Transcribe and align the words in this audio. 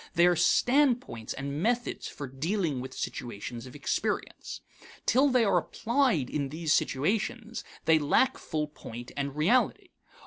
They 0.15 0.25
are 0.25 0.35
standpoints 0.35 1.31
and 1.35 1.61
methods 1.61 2.07
for 2.07 2.25
dealing 2.25 2.81
with 2.81 2.95
situations 2.95 3.67
of 3.67 3.75
experience. 3.75 4.61
Till 5.05 5.29
they 5.29 5.43
are 5.45 5.59
applied 5.59 6.27
in 6.27 6.49
these 6.49 6.73
situations 6.73 7.63
they 7.85 7.99
lack 7.99 8.39
full 8.39 8.67
point 8.69 9.11
and 9.15 9.35
reality. 9.35 9.89